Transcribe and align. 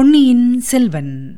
பொன்னியின் 0.00 0.60
செல்வன். 0.60 1.36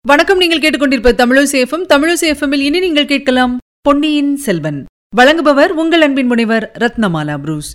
வணக்கம் 0.00 0.38
நீங்கள் 0.38 0.58
கேட்டுக்கொண்டிருப்ப 0.58 1.12
தமிழசேஃபம் 1.12 1.86
தமிழசேஃபமில் 1.88 2.60
இனி 2.60 2.78
நீங்கள் 2.78 3.06
கேட்கலாம் 3.06 3.58
பொன்னியின் 3.80 4.36
செல்வன். 4.36 4.84
வழங்குபவர் 5.16 5.68
உங்கள் 5.68 6.00
அன்பின் 6.00 6.26
முனைவர் 6.26 6.72
ரத்னமாலா 6.78 7.38
புரூஸ். 7.38 7.74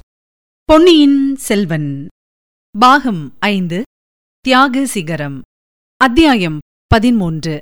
பொன்னியின் 0.64 1.36
செல்வன். 1.36 2.08
பாகம் 2.80 3.36
ஐந்து 3.40 3.84
தியாக 4.40 4.86
சிகரம். 4.86 5.42
அத்தியாயம் 5.98 6.60
பதிமூன்று 6.88 7.62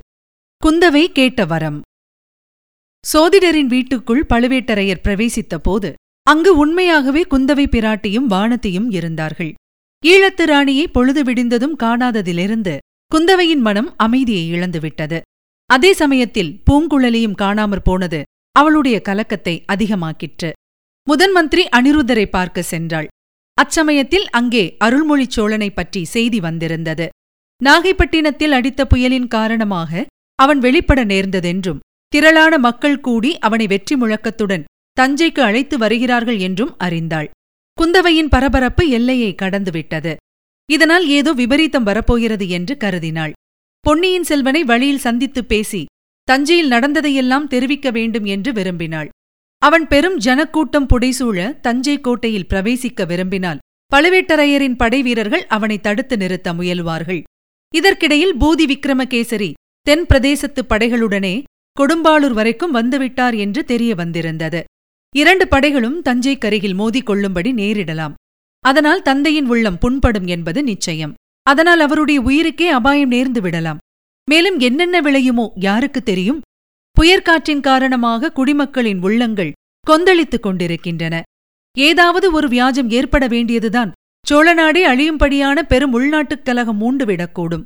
குந்தவை 0.66 1.06
கேட்ட 1.08 1.46
வரம். 1.46 1.82
சோதிடரின் 3.14 3.68
வீட்டுக்குள் 3.68 4.26
பழுவேட்டரையர் 4.30 5.04
பிரவேசித்த 5.04 5.56
போது 5.56 5.94
அங்கு 6.30 6.58
உண்மையாகவே 6.58 7.26
குந்தவை 7.30 7.66
பிராட்டியும் 7.66 8.30
வானத்தியும் 8.30 8.86
இருந்தார்கள். 8.90 9.54
ஈழத்து 10.06 10.44
ராணியை 10.46 10.88
பொழுது 10.88 11.24
விடிந்ததும் 11.24 11.78
காணாததிலிருந்து 11.84 12.78
குந்தவையின் 13.16 13.60
மனம் 13.60 13.94
அமைதியை 13.98 14.52
இழந்துவிட்டது. 14.52 15.22
அதே 15.66 15.94
சமயத்தில் 15.94 16.62
பூங்குழலியும் 16.72 17.34
காணாமற் 17.42 17.84
போனது 17.84 18.24
அவளுடைய 18.52 19.02
கலக்கத்தை 19.02 19.66
அதிகமாக்கிற்று. 19.74 20.52
முதன் 21.04 21.32
மந்திரி 21.32 21.68
அனிருத்தரை 21.76 22.26
பார்க்க 22.26 22.64
சென்றாள். 22.72 23.08
அச்சமயத்தில் 23.54 24.30
அங்கே 24.30 24.78
அருள்மொழிச் 24.84 25.32
சோழனைப் 25.36 25.76
பற்றி 25.76 26.04
செய்தி 26.04 26.40
வந்திருந்தது. 26.40 27.10
நாகைப்பட்டினத்தில் 27.64 28.52
அடித்த 28.52 28.88
புயலின் 28.88 29.28
காரணமாக 29.28 30.06
அவன் 30.36 30.60
வெளிப்பட 30.60 31.06
நேர்ந்ததென்றும் 31.06 31.80
திரளான 32.08 32.58
மக்கள் 32.58 33.00
கூடி 33.00 33.40
அவனை 33.40 33.68
வெற்றி 33.68 33.96
முழக்கத்துடன் 33.96 34.64
தஞ்சைக்கு 35.00 35.40
அழைத்து 35.40 35.78
வருகிறார்கள் 35.78 36.38
என்றும் 36.38 36.76
அறிந்தாள். 36.80 37.30
குந்தவையின் 37.82 38.30
பரபரப்பு 38.30 38.88
எல்லையை 38.88 39.36
கடந்துவிட்டது. 39.42 40.16
இதனால் 40.72 41.08
ஏதோ 41.08 41.34
விபரீதம் 41.34 41.84
வரப்போகிறது 41.84 42.50
என்று 42.50 42.78
கருதினாள். 42.80 43.32
பொன்னியின் 43.80 44.24
செல்வனை 44.24 44.64
வழியில் 44.64 44.98
சந்தித்துப் 44.98 45.48
பேசி 45.48 45.86
தஞ்சையில் 46.24 46.68
நடந்ததையெல்லாம் 46.68 47.48
தெரிவிக்க 47.48 47.92
வேண்டும் 47.92 48.26
என்று 48.26 48.52
விரும்பினாள். 48.52 49.08
அவன் 49.58 49.88
பெரும் 49.88 50.18
ஜனக்கூட்டம் 50.18 50.88
புடைசூழ 50.88 51.60
தஞ்சை 51.60 52.02
கோட்டையில் 52.02 52.46
பிரவேசிக்க 52.50 53.06
விரும்பினால் 53.08 53.58
பழுவேட்டரையரின் 53.96 54.76
படைவீரர்கள் 54.76 55.46
அவனை 55.48 55.80
தடுத்து 55.80 56.18
நிறுத்த 56.18 56.54
முயல்வார்கள். 56.54 57.24
இதற்கிடையில் 57.76 58.36
பூதி 58.38 58.66
விக்ரமகேசரி 58.66 59.54
தென் 59.82 60.06
பிரதேசத்து 60.14 60.62
படைகளுடனே 60.70 61.44
கொடும்பாளூர் 61.80 62.34
வரைக்கும் 62.34 62.76
வந்துவிட்டார் 62.76 63.38
என்று 63.38 63.66
தெரிய 63.66 63.96
வந்திருந்தது. 63.96 64.64
இரண்டு 65.16 65.48
படைகளும் 65.48 66.02
தஞ்சைக்கருகில் 66.02 66.76
மோதிக்கொள்ளும்படி 66.76 67.54
நேரிடலாம். 67.54 68.14
அதனால் 68.60 69.02
தந்தையின் 69.02 69.48
உள்ளம் 69.48 69.78
புண்படும் 69.78 70.26
என்பது 70.26 70.64
நிச்சயம். 70.64 71.14
அதனால் 71.44 71.80
அவருடைய 71.80 72.22
உயிருக்கே 72.22 72.68
அபாயம் 72.68 73.12
நேர்ந்து 73.12 73.40
விடலாம். 73.40 73.78
மேலும் 74.30 74.60
என்னென்ன 74.60 75.02
விளையுமோ 75.02 75.50
யாருக்கு 75.56 76.04
தெரியும்? 76.04 76.42
புயற்காற்றின் 77.00 77.60
காரணமாக 77.60 78.32
குடிமக்களின் 78.32 79.02
உள்ளங்கள் 79.02 79.52
கொந்தளித்துக் 79.88 80.44
கொண்டிருக்கின்றன. 80.44 81.22
ஏதாவது 81.78 82.32
ஒரு 82.32 82.48
வியாஜம் 82.48 82.90
ஏற்பட 82.90 83.28
வேண்டியதுதான். 83.28 83.92
சோழநாடே 84.30 84.86
அழியும்படியான 84.86 85.62
பெரும் 85.62 85.94
உள்நாட்டுக் 85.94 86.46
கலகம் 86.46 86.82
மூண்டுவிடக்கூடும். 86.82 87.64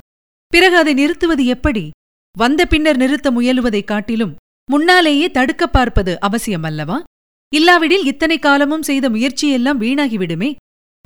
பிறகு 0.48 0.78
அதை 0.78 0.94
நிறுத்துவது 0.94 1.46
எப்படி? 1.46 1.90
வந்த 2.38 2.66
பின்னர் 2.66 2.98
நிறுத்த 2.98 3.32
முயலுவதைக் 3.32 3.84
காட்டிலும் 3.84 4.36
முன்னாலேயே 4.72 5.32
தடுக்கப் 5.32 5.74
பார்ப்பது 5.74 6.18
அவசியமல்லவா? 6.22 7.04
இல்லாவிடில் 7.54 8.06
இத்தனை 8.06 8.40
காலமும் 8.40 8.82
செய்த 8.82 9.10
முயற்சியெல்லாம் 9.10 9.82
வீணாகிவிடுமே. 9.82 10.56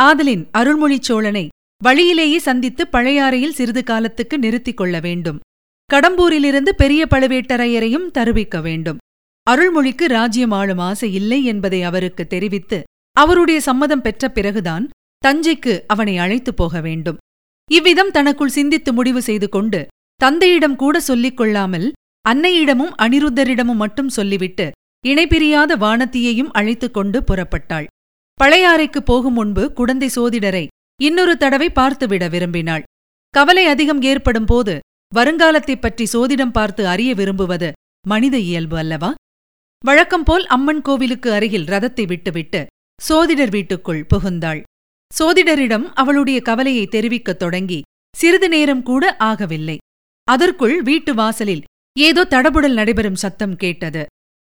ஆதலின் 0.03 0.47
அருள்மொழிச் 0.57 1.07
சோழனை 1.07 1.47
வழியிலேயே 1.83 2.39
சந்தித்து 2.39 2.87
பழையாறையில் 2.91 3.55
சிறிது 3.57 3.83
காலத்துக்கு 3.83 4.39
நிறுத்திக் 4.39 4.77
கொள்ள 4.77 4.99
வேண்டும். 4.99 5.39
கடம்பூரிலிருந்து 5.93 6.69
பெரிய 6.69 7.07
பழுவேட்டரையரையும் 7.09 8.11
தருவிக்க 8.11 8.61
வேண்டும். 8.61 8.97
அருள்மொழிக்கு 9.51 10.05
ராஜ்யம் 10.05 10.51
ஆளும் 10.51 10.77
ஆசை 10.77 11.13
இல்லை 11.13 11.43
என்பதை 11.43 11.83
அவருக்கு 11.83 12.27
தெரிவித்து 12.27 12.83
அவருடைய 13.11 13.59
சம்மதம் 13.59 14.01
பெற்ற 14.01 14.29
பிறகுதான் 14.29 14.89
தஞ்சைக்கு 15.27 15.81
அவனை 15.87 16.17
அழைத்துப் 16.17 16.57
போக 16.57 16.81
வேண்டும். 16.81 17.17
இவ்விதம் 17.71 18.11
தனக்குள் 18.11 18.49
சிந்தித்து 18.49 18.93
முடிவு 18.93 19.21
செய்து 19.21 19.49
கொண்டு 19.49 19.87
தந்தையிடம் 20.15 20.75
கூட 20.75 20.99
சொல்லிக் 20.99 21.37
கொள்ளாமல் 21.37 21.91
அன்னையிடமும் 22.29 22.93
அனிருத்தரிடமும் 23.01 23.75
மட்டும் 23.75 24.09
சொல்லிவிட்டு 24.09 24.71
இணைபிரியாத 25.07 25.77
வானத்தியையும் 25.77 26.51
அழைத்துக் 26.51 26.93
கொண்டு 26.93 27.23
புறப்பட்டாள். 27.23 27.85
பழையாறைக்கு 28.43 28.99
போகும் 28.99 29.33
முன்பு 29.33 29.73
குடந்தை 29.73 30.09
சோதிடரை 30.15 30.67
இன்னொரு 31.01 31.37
தடவை 31.37 31.69
பார்த்துவிட 31.69 32.29
விரும்பினாள். 32.29 32.83
கவலை 33.29 33.65
அதிகம் 33.65 34.01
ஏற்படும் 34.01 34.45
போது 34.45 34.79
வருங்காலத்தைப் 35.15 35.81
பற்றி 35.81 36.07
சோதிடம் 36.13 36.51
பார்த்து 36.51 36.87
அறிய 36.87 37.13
விரும்புவது 37.13 37.71
மனித 38.07 38.37
இயல்பு 38.37 38.77
அல்லவா? 38.77 39.13
வழக்கம்போல் 39.85 40.45
அம்மன் 40.45 40.81
கோவிலுக்கு 40.81 41.31
அருகில் 41.31 41.65
ரதத்தை 41.65 42.07
விட்டுவிட்டு 42.07 42.65
சோதிடர் 43.01 43.49
வீட்டுக்குள் 43.49 44.05
புகுந்தாள். 44.13 44.63
சோதிடரிடம் 45.19 45.83
அவளுடைய 45.93 46.41
கவலையை 46.41 46.87
தெரிவிக்கத் 46.87 47.39
தொடங்கி 47.39 47.81
சிறிது 48.17 48.49
நேரம் 48.49 48.83
கூட 48.83 49.15
ஆகவில்லை. 49.19 49.77
அதற்குள் 50.23 50.81
வீட்டு 50.81 51.13
வாசலில் 51.13 51.63
ஏதோ 51.99 52.25
தடபுடல் 52.29 52.73
நடைபெறும் 52.73 53.15
சத்தம் 53.15 53.55
கேட்டது. 53.55 54.05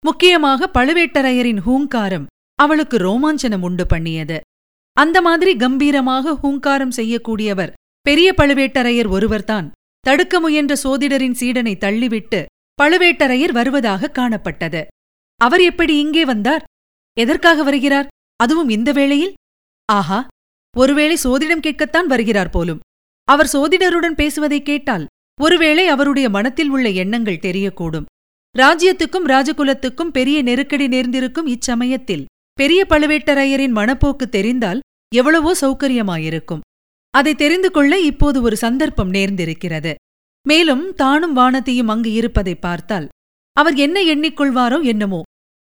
முக்கியமாக 0.05 0.69
பழுவேட்டரையரின் 0.77 1.61
ஹூங்காரம் 1.67 2.27
அவளுக்கு 2.59 2.97
ரோமாஞ்சனம் 2.99 3.65
உண்டு 3.69 3.85
பண்ணியது. 3.87 4.39
அந்த 4.97 5.19
மாதிரி 5.27 5.53
கம்பீரமாக 5.57 6.35
ஹூங்காரம் 6.43 6.97
செய்யக்கூடியவர் 6.97 7.75
பெரிய 8.07 8.29
பழுவேட்டரையர் 8.37 9.11
ஒருவர்தான். 9.17 9.69
தடுக்க 10.07 10.35
முயன்ற 10.41 10.75
சோதிடரின் 10.85 11.37
சீடனை 11.41 11.75
தள்ளிவிட்டு 11.85 12.41
பழுவேட்டரையர் 12.79 13.55
வருவதாக 13.59 14.13
காணப்பட்டது. 14.19 14.83
அவர் 15.41 15.63
எப்படி 15.71 15.95
இங்கே 15.99 16.25
வந்தார்? 16.25 16.65
எதற்காக 17.17 17.63
வருகிறார்? 17.63 18.11
அதுவும் 18.37 18.69
இந்த 18.69 18.91
வேளையில்? 18.93 19.35
ஆஹா 19.89 20.21
ஒருவேளை 20.77 21.17
சோதிடம் 21.25 21.65
கேட்கத்தான் 21.67 22.11
வருகிறார் 22.13 22.51
போலும். 22.51 22.83
அவர் 23.29 23.53
சோதிடருடன் 23.53 24.21
பேசுவதை 24.21 24.61
கேட்டால் 24.63 25.07
ஒருவேளை 25.41 25.85
அவருடைய 25.89 26.27
மனத்தில் 26.31 26.71
உள்ள 26.71 26.89
எண்ணங்கள் 27.03 27.45
தெரியக்கூடும். 27.47 28.09
ராஜ்யத்துக்கும் 28.59 29.27
ராஜகுலத்துக்கும் 29.27 30.11
பெரிய 30.11 30.43
நெருக்கடி 30.43 30.89
நேர்ந்திருக்கும் 30.89 31.47
இச்சமயத்தில் 31.47 32.25
பெரிய 32.55 32.87
பழுவேட்டரையரின் 32.89 33.77
மனப்போக்கு 33.77 34.27
தெரிந்தால் 34.29 34.81
எவ்வளவோ 35.15 35.55
சௌகரியமாயிருக்கும். 35.61 36.61
அதை 37.11 37.35
தெரிந்து 37.35 37.71
கொள்ள 37.71 37.99
இப்போது 38.01 38.43
ஒரு 38.43 38.57
சந்தர்ப்பம் 38.57 39.11
நேர்ந்திருக்கிறது. 39.11 39.95
மேலும் 40.49 40.95
தானும் 40.95 41.33
வானத்தையும் 41.33 41.89
அங்கு 41.89 42.13
இருப்பதை 42.13 42.55
பார்த்தால் 42.55 43.09
அவர் 43.53 43.77
என்ன 43.77 44.01
எண்ணிக்கொள்வாரோ 44.01 44.83
என்னமோ. 44.83 45.23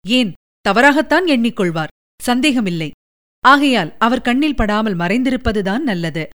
ஏன்? 0.09 0.33
தவறாகத்தான் 0.61 1.27
எண்ணிக்கொள்வார். 1.27 1.93
சந்தேகமில்லை. 2.23 2.91
ஆகையால் 3.41 3.97
அவர் 3.99 4.21
கண்ணில் 4.21 4.55
படாமல் 4.55 4.97
மறைந்திருப்பதுதான் 4.97 5.81
நல்லது. 5.81 6.29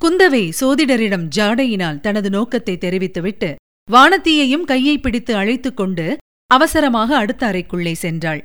குந்தவை 0.00 0.52
சோதிடரிடம் 0.60 1.26
ஜாடையினால் 1.36 2.00
தனது 2.00 2.30
நோக்கத்தை 2.30 2.78
தெரிவித்துவிட்டு 2.78 3.56
வானத்தீயையும் 3.90 4.64
கையை 4.64 4.98
பிடித்து 4.98 5.34
அழைத்துக் 5.34 5.76
கொண்டு 5.76 6.16
அவசரமாக 6.46 7.16
அடுத்த 7.16 7.50
அறைக்குள்ளே 7.50 7.94
சென்றாள். 8.02 8.42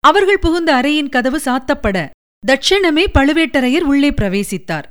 அவர்கள் 0.00 0.38
புகுந்த 0.38 0.74
அறையின் 0.74 1.08
கதவு 1.08 1.38
சாத்தப்பட 1.44 2.10
தட்சிணமே 2.46 3.04
பழுவேட்டரையர் 3.14 3.86
உள்ளே 3.90 4.10
பிரவேசித்தார். 4.10 4.88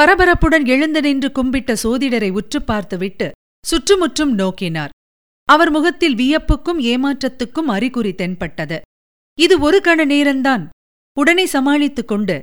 பரபரப்புடன் 0.00 0.66
எழுந்து 0.66 1.00
நின்று 1.00 1.30
கும்பிட்ட 1.34 1.76
சோதிடரை 1.82 2.30
உற்று 2.30 2.62
பார்த்துவிட்டு 2.62 3.30
சுற்றுமுற்றும் 3.66 4.38
நோக்கினார். 4.38 4.88
அவர் 5.44 5.70
முகத்தில் 5.70 6.14
வியப்புக்கும் 6.14 6.80
ஏமாற்றத்துக்கும் 6.80 7.70
அறிகுறி 7.76 8.14
தென்பட்டது. 8.14 8.80
இது 9.40 9.58
ஒரு 9.58 9.80
கண 9.84 10.00
நேரந்தான் 10.06 10.68
உடனே 11.18 11.46
சமாளித்துக் 11.46 12.08
கொண்டு 12.08 12.42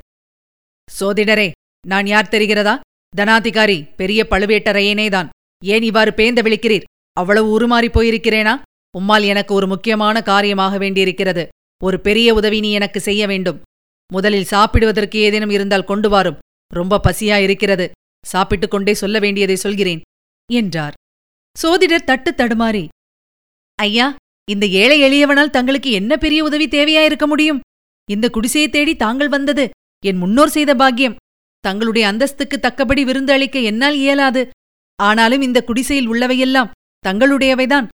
சோதிடரே 0.99 1.51
நான் 1.87 2.07
யார் 2.07 2.31
தெரிகிறதா? 2.31 2.79
தனாதிகாரி 3.17 3.95
பெரிய 3.95 4.27
பழுவேட்டரையனேதான். 4.29 5.29
ஏன் 5.63 5.83
இவ்வாறு 5.83 6.11
பேந்த 6.11 6.41
விழிக்கிறீர்? 6.41 6.83
அவ்வளவு 7.13 7.59
உருமாறி 7.59 7.87
போயிருக்கிறேனா? 7.87 8.61
உம்மால் 8.99 9.25
எனக்கு 9.25 9.53
ஒரு 9.53 9.67
முக்கியமான 9.67 10.21
காரியமாக 10.21 10.77
வேண்டியிருக்கிறது. 10.77 11.47
ஒரு 11.83 11.99
பெரிய 11.99 12.33
உதவி 12.33 12.59
நீ 12.59 12.71
எனக்கு 12.71 12.99
செய்ய 12.99 13.27
வேண்டும். 13.27 13.61
முதலில் 14.13 14.43
சாப்பிடுவதற்கு 14.43 15.19
ஏதேனும் 15.19 15.49
இருந்தால் 15.49 15.83
கொண்டு 15.83 16.09
வாரும். 16.09 16.37
ரொம்ப 16.73 17.01
பசியா 17.03 17.41
இருக்கிறது. 17.41 17.91
சாப்பிட்டுக் 18.25 18.71
கொண்டே 18.71 18.93
சொல்ல 18.93 19.19
வேண்டியதை 19.19 19.55
சொல்கிறேன் 19.55 20.01
என்றார். 20.51 20.93
சோதிடர் 21.57 22.03
தட்டு 22.03 22.31
தடுமாறி 22.31 22.87
ஐயா 23.75 24.15
இந்த 24.51 24.65
ஏழை 24.65 24.97
எளியவனால் 25.01 25.49
தங்களுக்கு 25.49 25.91
என்ன 25.91 26.17
பெரிய 26.17 26.43
உதவி 26.43 26.67
தேவையாயிருக்க 26.67 27.25
முடியும்? 27.25 27.59
இந்த 28.09 28.29
குடிசையை 28.29 28.69
தேடி 28.69 28.95
தாங்கள் 28.95 29.29
வந்தது. 29.29 29.69
என் 30.05 30.17
முன்னோர் 30.17 30.49
செய்த 30.49 30.75
பாக்கியம். 30.75 31.15
தங்களுடைய 31.59 32.11
அந்தஸ்துக்கு 32.11 32.57
தக்கபடி 32.61 33.03
விருந்து 33.03 33.33
அளிக்க 33.33 33.59
என்னால் 33.59 33.95
இயலாது. 33.95 34.49
ஆனாலும் 35.01 35.41
இந்த 35.41 35.63
குடிசையில் 35.63 36.09
உள்ளவையெல்லாம் 36.09 36.71
தங்களுடையவைதான். 37.05 37.87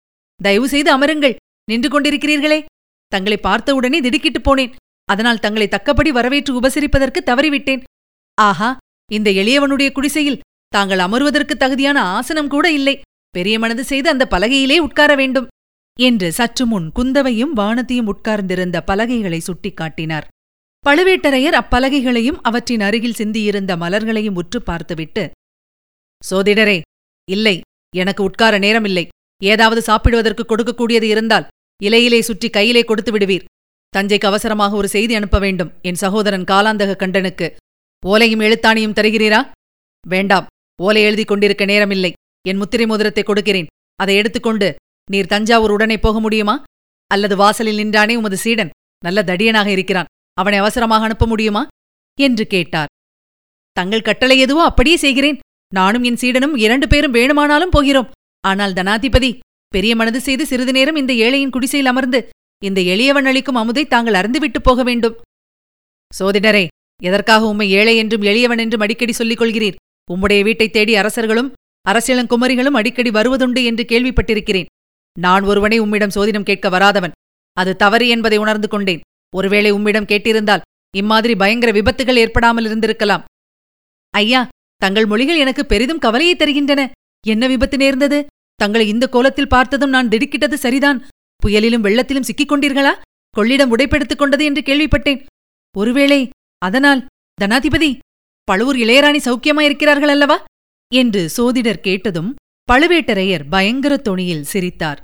தயவு 0.43 0.69
செய்து 0.69 0.99
அமருங்கள். 0.99 1.37
நின்று 1.71 1.89
கொண்டிருக்கிறீர்களே? 1.89 2.65
தங்களை 3.07 3.39
பார்த்தவுடனே 3.39 4.01
திடுக்கிட்டுப் 4.01 4.47
போனேன். 4.51 4.73
அதனால் 5.05 5.41
தங்களை 5.41 5.69
தக்கபடி 5.69 6.09
வரவேற்று 6.09 6.61
உபசரிப்பதற்கு 6.61 7.21
தவறிவிட்டேன். 7.27 7.83
ஆஹா 8.35 8.77
இந்த 9.13 9.31
எளியவனுடைய 9.31 9.93
குடிசையில் 9.93 10.41
தாங்கள் 10.69 10.99
அமருவதற்கு 10.99 11.55
தகுதியான 11.57 12.01
ஆசனம் 12.01 12.49
கூட 12.49 12.73
இல்லை. 12.73 13.01
பெரிய 13.31 13.59
மனது 13.59 13.85
செய்து 13.85 14.09
அந்த 14.09 14.29
பலகையிலே 14.31 14.79
உட்கார 14.79 15.15
வேண்டும் 15.15 15.49
என்று 16.01 16.33
சற்று 16.33 16.67
முன் 16.67 16.91
குந்தவையும் 16.95 17.53
வானத்தையும் 17.53 18.07
உட்கார்ந்திருந்த 18.07 18.83
பலகைகளை 18.83 19.43
சுட்டிக்காட்டினார். 19.47 20.27
பழுவேட்டரையர் 20.87 21.59
அப்பலகைகளையும் 21.61 22.39
அவற்றின் 22.43 22.81
அருகில் 22.81 23.19
சிந்தியிருந்த 23.19 23.77
மலர்களையும் 23.77 24.35
உற்று 24.35 24.63
பார்த்துவிட்டு 24.63 25.31
சோதிடரே 26.31 26.81
இல்லை 27.31 27.61
எனக்கு 27.95 28.23
உட்கார 28.23 28.59
நேரமில்லை. 28.59 29.05
ஏதாவது 29.43 29.83
சாப்பிடுவதற்கு 29.83 30.45
கொடுக்கக்கூடியது 30.45 31.03
இருந்தால் 31.03 31.47
இலையிலே 31.83 32.21
சுற்றி 32.21 32.51
கையிலே 32.51 32.83
கொடுத்து 32.85 33.13
விடுவீர். 33.13 33.45
தஞ்சைக்கு 33.97 34.27
அவசரமாக 34.27 34.77
ஒரு 34.77 34.89
செய்தி 34.89 35.15
அனுப்ப 35.15 35.39
வேண்டும். 35.39 35.73
என் 35.83 35.95
சகோதரன் 35.95 36.45
காலாந்தக 36.45 36.97
கண்டனுக்கு. 36.97 37.57
ஓலையும் 38.03 38.45
எழுத்தாணியும் 38.47 38.97
தருகிறீரா? 38.99 39.41
வேண்டாம். 40.07 40.47
ஓலை 40.83 41.03
எழுதி 41.03 41.25
கொண்டிருக்க 41.25 41.65
நேரமில்லை. 41.65 42.13
என் 42.49 42.57
முத்திரை 42.57 42.87
மோதிரத்தை 42.87 43.23
கொடுக்கிறேன். 43.23 43.67
அதை 43.97 44.17
எடுத்துக்கொண்டு 44.17 44.69
நீர் 45.11 45.27
தஞ்சாவூர் 45.27 45.71
உடனே 45.71 45.97
போக 45.99 46.21
முடியுமா? 46.21 46.65
அல்லது 47.11 47.37
வாசலில் 47.37 47.77
நின்றானே 47.77 48.17
உமது 48.17 48.37
சீடன் 48.37 48.71
நல்ல 49.05 49.23
தடியனாக 49.23 49.67
இருக்கிறான். 49.67 50.11
அவனை 50.35 50.59
அவசரமாக 50.59 51.05
அனுப்ப 51.05 51.27
முடியுமா? 51.27 51.67
என்று 52.19 52.47
கேட்டார். 52.47 52.91
தங்கள் 53.77 54.03
கட்டளை 54.03 54.39
எதுவோ 54.39 54.63
அப்படியே 54.65 54.97
செய்கிறேன். 54.97 55.39
நானும் 55.73 56.03
என் 56.03 56.17
சீடனும் 56.17 56.57
இரண்டு 56.57 56.89
பேரும் 56.89 57.11
வேணுமானாலும் 57.11 57.71
போகிறோம். 57.71 58.11
ஆனால் 58.41 58.73
தனாதிபதி 58.73 59.39
பெரிய 59.69 59.97
மனது 59.97 60.21
செய்து 60.21 60.47
சிறிது 60.47 60.73
நேரம் 60.73 60.97
இந்த 60.97 61.13
ஏழையின் 61.13 61.51
குடிசையில் 61.51 61.89
அமர்ந்து 61.89 62.29
இந்த 62.65 62.81
எளியவன் 62.81 63.25
அளிக்கும் 63.25 63.57
அமுதை 63.57 63.87
தாங்கள் 63.87 64.15
அறந்துவிட்டு 64.15 64.59
போக 64.63 64.83
வேண்டும். 64.83 65.17
சோதிடரே 66.19 66.67
எதற்காக 67.03 67.47
உம்மை 67.47 67.71
ஏழை 67.71 67.97
என்றும் 67.97 68.23
எளியவன் 68.23 68.59
என்றும் 68.59 68.81
அடிக்கடி 68.81 69.13
சொல்லிக் 69.13 69.41
கொள்கிறீர்? 69.41 69.75
உம்முடைய 70.15 70.43
வீட்டைத் 70.43 70.73
தேடி 70.73 70.97
அரசர்களும் 70.97 71.53
அரசியலங்குமரிகளும் 71.91 72.77
அடிக்கடி 72.77 73.11
வருவதுண்டு 73.11 73.65
என்று 73.65 73.85
கேள்விப்பட்டிருக்கிறேன். 73.89 74.65
நான் 75.19 75.43
ஒருவனை 75.43 75.79
உம்மிடம் 75.79 76.11
சோதிடம் 76.15 76.43
கேட்க 76.43 76.69
வராதவன். 76.69 77.11
அது 77.53 77.77
தவறு 77.77 78.09
என்பதை 78.09 78.39
உணர்ந்து 78.39 78.69
கொண்டேன். 78.69 79.01
ஒருவேளை 79.37 79.71
உம்மிடம் 79.71 80.05
கேட்டிருந்தால் 80.05 80.61
இம்மாதிரி 80.97 81.37
பயங்கர 81.37 81.73
விபத்துகள் 81.73 82.17
ஏற்படாமல் 82.17 82.65
இருந்திருக்கலாம். 82.65 83.25
ஐயா 84.11 84.49
தங்கள் 84.85 85.07
மொழிகள் 85.07 85.39
எனக்கு 85.39 85.67
பெரிதும் 85.67 85.99
கவலையை 85.99 86.35
தருகின்றன. 86.37 86.91
என்ன 87.27 87.47
விபத்து 87.47 87.77
நேர்ந்தது? 87.77 88.27
தங்களை 88.55 88.89
இந்த 88.89 89.07
கோலத்தில் 89.09 89.49
பார்த்ததும் 89.49 89.91
நான் 89.91 90.09
திடுக்கிட்டது 90.09 90.55
சரிதான். 90.55 90.99
புயலிலும் 91.43 91.85
வெள்ளத்திலும் 91.85 92.27
சிக்கிக் 92.29 92.53
கொண்டீர்களா 92.53 92.93
கொள்ளிடம் 93.37 93.71
உடைப்பெடுத்துக் 93.71 94.19
கொண்டது 94.19 94.45
என்று 94.45 94.63
கேள்விப்பட்டேன். 94.63 95.25
ஒருவேளை 95.79 96.31
அதனால் 96.59 97.07
தனாதிபதி 97.41 97.99
பழுவூர் 98.45 98.77
இளையராணி 98.77 99.21
சௌக்கியமாயிருக்கிறார்கள் 99.25 100.13
அல்லவா? 100.17 100.45
என்று 100.95 101.29
சோதிடர் 101.29 101.81
கேட்டதும் 101.81 102.35
பழுவேட்டரையர் 102.73 103.49
பயங்கர 103.51 103.95
தொனியில் 103.97 104.49
சிரித்தார். 104.53 105.01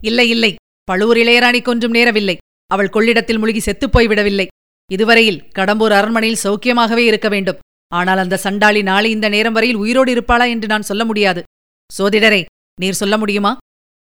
இல்லை 0.00 0.28
இல்லை 0.28 0.54
பழுவூர் 0.84 1.16
இளையராணி 1.16 1.62
கொன்றும் 1.62 1.94
நேரவில்லை. 1.94 2.36
அவள் 2.66 2.88
கொள்ளிடத்தில் 2.88 3.38
முழுகி 3.38 3.60
செத்துப்போய் 3.60 4.06
விடவில்லை 4.06 4.46
இதுவரையில் 4.90 5.42
கடம்பூர் 5.58 5.96
அரண்மனையில் 6.00 6.44
சௌக்கியமாகவே 6.44 7.04
இருக்க 7.10 7.28
வேண்டும். 7.28 7.58
ஆனால் 7.92 8.18
அந்த 8.18 8.36
சண்டாளி 8.36 8.82
நாளை 8.82 9.10
இந்த 9.10 9.28
நேரம் 9.28 9.52
வரையில் 9.52 9.80
உயிரோடு 9.82 10.10
இருப்பாளா 10.14 10.46
என்று 10.48 10.66
நான் 10.66 10.88
சொல்ல 10.90 11.04
முடியாது. 11.04 11.42
சோதிடரே 11.90 12.44
நீர் 12.80 13.00
சொல்ல 13.02 13.18
முடியுமா? 13.18 13.52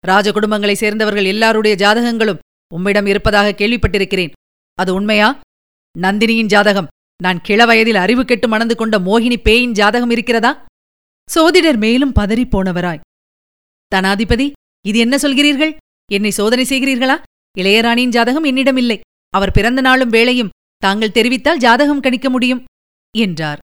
ராஜ 0.03 0.31
குடும்பங்களைச் 0.31 0.81
சேர்ந்தவர்கள் 0.83 1.25
எல்லாருடைய 1.25 1.73
ஜாதகங்களும் 1.75 2.41
உம்மிடம் 2.73 3.05
இருப்பதாக 3.05 3.55
கேள்விப்பட்டிருக்கிறேன். 3.57 4.31
அது 4.79 4.91
உண்மையா? 4.93 5.27
நந்தினியின் 5.95 6.51
ஜாதகம். 6.53 6.87
நான் 7.23 7.41
கிழவயதில் 7.47 7.99
அறிவு 8.03 8.23
கெட்டு 8.25 8.47
மணந்து 8.47 8.75
கொண்ட 8.75 8.95
மோகினி 8.99 9.37
பேயின் 9.37 9.71
ஜாதகம் 9.71 10.09
இருக்கிறதா? 10.09 10.51
சோதிடர் 11.29 11.77
மேலும் 11.77 12.15
பதறிப்போனவராய் 12.19 13.03
தனாதிபதி 13.91 14.47
இது 14.85 14.97
என்ன 14.99 15.15
சொல்கிறீர்கள்? 15.15 15.73
என்னை 16.11 16.31
சோதனை 16.31 16.65
செய்கிறீர்களா? 16.69 17.15
இளையராணியின் 17.57 18.15
ஜாதகம் 18.15 18.43
என்னிடமில்லை. 18.43 18.97
அவர் 19.33 19.51
பிறந்த 19.51 19.81
நாளும் 19.81 20.11
வேளையும் 20.11 20.53
தாங்கள் 20.77 21.15
தெரிவித்தால் 21.17 21.63
ஜாதகம் 21.65 21.99
கணிக்க 21.99 22.29
முடியும் 22.29 22.63
என்றார். 23.17 23.62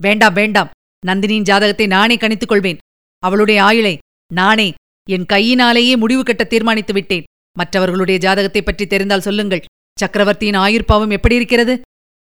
வேண்டாம் 0.00 0.32
வேண்டாம். 0.32 0.70
நந்தினியின் 1.06 1.42
ஜாதகத்தை 1.42 1.86
நானே 1.86 2.16
கணித்துக் 2.16 2.46
கொள்வேன் 2.46 2.78
அவளுடைய 3.18 3.62
ஆயுளை 3.62 3.98
நானே 4.32 4.74
என் 5.10 5.26
கையினாலேயே 5.26 5.96
முடிவு 5.96 6.22
கட்ட 6.22 6.44
தீர்மானித்து 6.44 6.92
விட்டேன். 6.92 7.24
மற்றவர்களுடைய 7.58 8.20
ஜாதகத்தைப் 8.20 8.64
பற்றி 8.64 8.86
தெரிந்தால் 8.86 9.20
சொல்லுங்கள். 9.20 9.64
சக்கரவர்த்தியின் 10.00 10.54
ஆயுர்பாவம் 10.54 11.10
எப்படி 11.10 11.34
இருக்கிறது? 11.34 11.80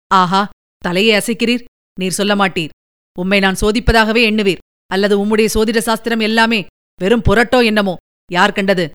ஆஹா 0.08 0.48
தலையை 0.78 1.20
அசைக்கிறீர்? 1.20 1.64
நீர் 2.00 2.10
சொல்ல 2.10 2.34
மாட்டீர். 2.34 2.68
உம்மை 3.18 3.38
நான் 3.38 3.56
சோதிப்பதாகவே 3.60 4.30
எண்ணுவீர். 4.30 4.84
அல்லது 4.86 5.26
உம்முடைய 5.26 5.48
சோதிட 5.54 5.78
சாஸ்திரம் 5.78 6.20
எல்லாமே 6.20 6.66
வெறும் 7.00 7.22
புரட்டோ 7.28 7.64
என்னமோ? 7.64 7.96
யார் 8.32 8.52
கண்டது? 8.52 8.90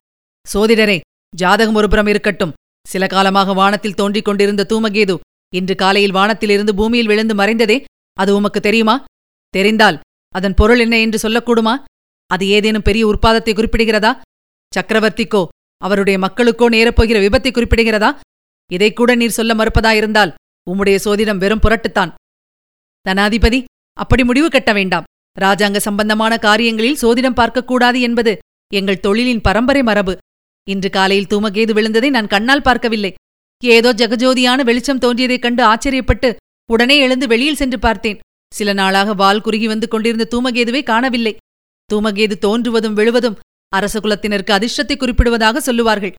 சோதிடரே 0.53 0.99
ஜாதகம் 1.35 1.75
ஒருபுறம் 1.75 2.07
இருக்கட்டும். 2.07 2.53
சில 2.87 3.07
காலமாக 3.07 3.53
வானத்தில் 3.53 3.93
தோன்றிக் 3.93 4.25
கொண்டிருந்த 4.25 4.65
தூமகேது 4.69 5.17
இன்று 5.55 5.75
காலையில் 5.75 6.11
வானத்திலிருந்து 6.11 6.75
பூமியில் 6.75 7.07
விழுந்து 7.07 7.35
மறைந்ததே 7.35 7.83
அது 8.17 8.31
உமக்கு 8.35 8.59
தெரியுமா? 8.59 8.95
தெரிந்தால் 9.53 9.97
அதன் 10.35 10.53
பொருள் 10.53 10.79
என்ன 10.79 10.95
என்று 10.99 11.17
சொல்லக்கூடுமா? 11.25 11.73
அது 12.31 12.45
ஏதேனும் 12.47 12.81
பெரிய 12.81 13.03
உற்பாதத்தை 13.07 13.53
குறிப்பிடுகிறதா? 13.53 14.11
சக்கரவர்த்திக்கோ 14.73 15.41
அவருடைய 15.81 16.17
மக்களுக்கோ 16.19 16.65
நேரப்போகிற 16.75 17.17
விபத்தை 17.25 17.51
குறிப்பிடுகிறதா? 17.51 18.09
இதை 18.71 18.89
கூட 18.93 19.11
நீர் 19.15 19.37
சொல்ல 19.39 19.51
மறுப்பதாயிருந்தால் 19.53 20.31
உம்முடைய 20.67 20.97
சோதிடம் 21.03 21.41
வெறும் 21.43 21.63
புரட்டுத்தான். 21.65 22.11
தனாதிபதி 23.05 23.59
அப்படி 23.97 24.23
முடிவு 24.23 24.49
கட்ட 24.49 24.71
வேண்டாம். 24.73 25.05
ராஜாங்க 25.37 25.77
சம்பந்தமான 25.77 26.33
காரியங்களில் 26.37 27.01
சோதிடம் 27.01 27.39
பார்க்கக்கூடாது 27.39 27.99
என்பது 27.99 28.33
எங்கள் 28.73 29.03
தொழிலின் 29.03 29.41
பரம்பரை 29.41 29.83
மரபு. 29.83 30.13
இன்று 30.67 30.89
காலையில் 30.89 31.29
தூமகேது 31.29 31.73
விழுந்ததை 31.77 32.09
நான் 32.09 32.27
கண்ணால் 32.27 32.61
பார்க்கவில்லை. 32.61 33.11
ஏதோ 33.63 33.89
ஜெகஜோதியான 33.93 34.63
வெளிச்சம் 34.63 35.01
தோன்றியதைக் 35.03 35.45
கண்டு 35.45 35.63
ஆச்சரியப்பட்டு 35.63 36.29
உடனே 36.69 36.95
எழுந்து 36.97 37.27
வெளியில் 37.27 37.59
சென்று 37.61 37.79
பார்த்தேன். 37.79 38.19
சில 38.51 38.73
நாளாக 38.73 39.13
வால் 39.13 39.41
குறுகி 39.41 39.67
வந்து 39.67 39.87
கொண்டிருந்த 39.87 40.25
தூமகேதுவை 40.33 40.83
காணவில்லை. 40.83 41.33
தூமகேது 41.93 42.35
தோன்றுவதும் 42.45 42.97
விழுவதும் 42.99 43.39
அரச 43.73 43.99
குலத்தினருக்கு 43.99 44.53
அதிர்ஷ்டத்தை 44.57 44.95
குறிப்பிடுவதாக 44.97 45.57
சொல்லுவார்கள். 45.57 46.13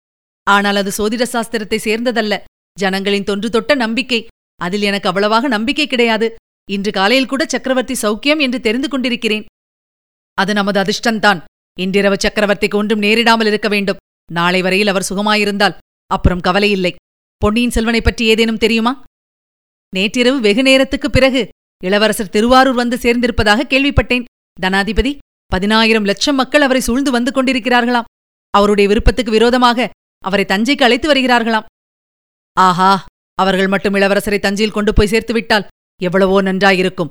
ஆனால் 0.47 0.77
அது 0.77 0.91
சோதிட 0.99 1.25
சாஸ்திரத்தை 1.33 1.79
சேர்ந்ததல்ல. 1.85 2.35
ஜனங்களின் 2.77 3.25
தொன்று 3.25 3.49
தொட்ட 3.51 3.75
நம்பிக்கை. 3.75 4.21
அதில் 4.61 4.83
எனக்கு 4.83 5.09
அவ்வளவாக 5.09 5.49
நம்பிக்கை 5.49 5.87
கிடையாது. 5.87 6.29
இன்று 6.69 6.91
காலையில் 6.91 7.31
கூட 7.33 7.43
சக்கரவர்த்தி 7.49 7.95
சௌக்கியம் 8.03 8.39
என்று 8.39 8.59
தெரிந்து 8.61 8.89
கொண்டிருக்கிறேன். 8.89 9.45
அது 10.39 10.53
நமது 10.53 10.79
அதிர்ஷ்டந்தான் 10.83 11.41
இன்றிரவு 11.79 12.17
சக்கரவர்த்திக்கு 12.25 12.77
ஒன்றும் 12.77 13.03
நேரிடாமல் 13.03 13.47
இருக்க 13.47 13.69
வேண்டும். 13.69 14.01
நாளை 14.31 14.61
வரையில் 14.63 14.91
அவர் 14.93 15.09
சுகமாயிருந்தால் 15.11 15.77
அப்புறம் 16.11 16.45
கவலையில்லை 16.49 16.93
பொன்னியின் 17.43 17.75
செல்வனை 17.77 18.01
பற்றி 18.01 18.25
ஏதேனும் 18.27 18.63
தெரியுமா? 18.65 18.93
நேற்றிரவு 19.97 20.41
வெகு 20.41 20.63
நேரத்துக்குப் 20.63 21.13
பிறகு 21.13 21.49
இளவரசர் 21.85 22.29
திருவாரூர் 22.29 22.75
வந்து 22.75 22.97
சேர்ந்திருப்பதாக 22.97 23.61
கேள்விப்பட்டேன். 23.69 24.25
தனாதிபதி 24.61 25.19
பதினாயிரம் 25.47 26.05
லட்சம் 26.05 26.37
மக்கள் 26.37 26.61
அவரை 26.61 26.83
சூழ்ந்து 26.83 27.11
வந்து 27.11 27.31
கொண்டிருக்கிறார்களாம். 27.31 28.05
அவருடைய 28.51 28.89
விருப்பத்துக்கு 28.89 29.33
விரோதமாக 29.33 29.91
அவரை 30.25 30.45
தஞ்சைக்கு 30.49 30.83
அழைத்து 30.83 31.13
வருகிறார்களாம். 31.13 31.65
ஆஹா 32.53 33.05
அவர்கள் 33.35 33.67
மட்டும் 33.67 33.95
இளவரசரை 33.95 34.39
தஞ்சையில் 34.39 34.75
கொண்டு 34.75 34.93
போய் 34.93 35.09
சேர்த்துவிட்டால் 35.09 35.67
எவ்வளவோ 36.03 36.43
நன்றாயிருக்கும். 36.43 37.09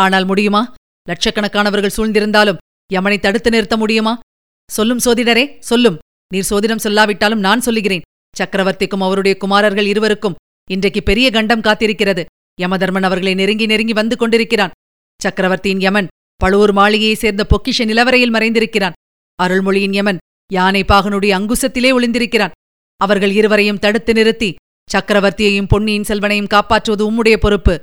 ஆனால் 0.00 0.24
முடியுமா? 0.24 0.74
லட்சக்கணக்கானவர்கள் 1.08 1.90
சூழ்ந்திருந்தாலும் 1.96 2.56
யமனை 2.92 3.20
தடுத்து 3.20 3.50
நிறுத்த 3.50 3.76
முடியுமா? 3.76 4.18
சொல்லும் 4.70 5.00
சோதிடரே 5.04 5.58
சொல்லும். 5.58 5.98
நீர் 6.32 6.46
சோதிடம் 6.50 6.84
சொல்லாவிட்டாலும் 6.84 7.38
நான் 7.38 7.60
சொல்லுகிறேன். 7.60 8.00
சக்கரவர்த்திக்கும் 8.40 9.00
அவருடைய 9.00 9.36
குமாரர்கள் 9.36 9.86
இருவருக்கும் 9.86 10.34
இன்றைக்கு 10.70 11.02
பெரிய 11.02 11.30
கண்டம் 11.30 11.60
காத்திருக்கிறது. 11.60 12.24
யமதர்மன் 12.62 13.02
அவர்களை 13.02 13.34
நெருங்கி 13.34 13.66
நெருங்கி 13.66 13.92
வந்து 13.92 14.16
கொண்டிருக்கிறான். 14.16 14.70
சக்கரவர்த்தியின் 15.22 15.80
யமன் 15.80 16.06
பழுவூர் 16.36 16.74
மாளிகையைச் 16.74 17.18
சேர்ந்த 17.18 17.46
பொக்கிஷ 17.50 17.84
நிலவரையில் 17.84 18.32
மறைந்திருக்கிறான். 18.32 18.92
அருள்மொழியின் 19.42 19.92
யமன் 19.92 20.18
யானை 20.52 20.84
பாகனுடைய 20.84 21.30
அங்குசத்திலே 21.30 21.90
ஒளிந்திருக்கிறான். 21.92 22.50
அவர்கள் 22.96 23.30
இருவரையும் 23.30 23.78
தடுத்து 23.78 24.12
நிறுத்தி 24.12 24.54
சக்கரவர்த்தியையும் 24.94 25.68
பொன்னியின் 25.68 26.02
செல்வனையும் 26.02 26.46
காப்பாற்றுவது 26.46 27.02
உம்முடைய 27.10 27.36
பொறுப்பு. 27.36 27.82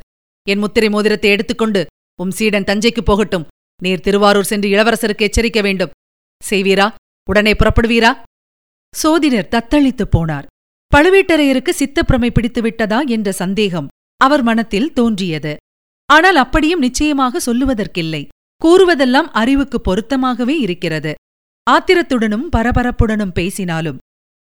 என் 0.49 0.59
முத்திரை 0.59 0.89
மோதிரத்தை 0.89 1.29
எடுத்துக்கொண்டு 1.29 1.85
உம் 2.21 2.31
சீடன் 2.31 2.63
தஞ்சைக்கு 2.63 3.01
போகட்டும். 3.01 3.47
நீர் 3.81 3.99
திருவாரூர் 3.99 4.45
சென்று 4.45 4.69
இளவரசருக்கு 4.69 5.29
எச்சரிக்க 5.29 5.61
வேண்டும். 5.61 5.89
செய்வீரா? 6.49 6.93
உடனே 7.29 7.53
புறப்படுவீரா? 7.53 8.21
சோதிடர் 8.95 9.49
தத்தளித்துப் 9.51 10.15
போனார். 10.17 10.45
பழுவேட்டரையருக்கு 10.93 11.71
சித்தப்பிரமை 11.79 12.29
பிடித்து 12.31 12.61
விட்டதா 12.61 12.99
என்ற 13.15 13.31
சந்தேகம் 13.31 13.87
அவர் 14.21 14.43
மனத்தில் 14.43 14.93
தோன்றியது. 14.93 15.53
ஆனால் 16.09 16.35
அப்படியும் 16.35 16.79
நிச்சயமாக 16.79 17.39
சொல்லுவதற்கில்லை. 17.47 18.21
கூறுவதெல்லாம் 18.61 19.29
அறிவுக்கு 19.31 19.77
பொருத்தமாகவே 19.81 20.55
இருக்கிறது. 20.59 21.11
ஆத்திரத்துடனும் 21.67 22.45
பரபரப்புடனும் 22.55 23.33
பேசினாலும் 23.33 23.97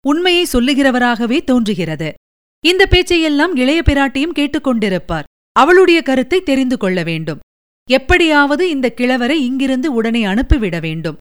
உண்மையை 0.04 0.44
சொல்லுகிறவராகவே 0.52 1.38
தோன்றுகிறது. 1.44 2.08
இந்த 2.64 2.82
பேச்சையெல்லாம் 2.90 3.54
இளைய 3.56 3.80
பிராட்டியும் 3.86 4.36
கேட்டுக்கொண்டிருப்பார். 4.38 5.28
அவளுடைய 5.56 6.02
கருத்தை 6.02 6.40
தெரிந்து 6.42 6.76
கொள்ள 6.76 7.02
வேண்டும். 7.02 7.42
எப்படியாவது 7.88 8.64
இந்த 8.68 8.86
கிழவரை 8.96 9.38
இங்கிருந்து 9.48 9.88
உடனே 9.92 10.24
அனுப்பிவிட 10.24 10.76
வேண்டும். 10.80 11.18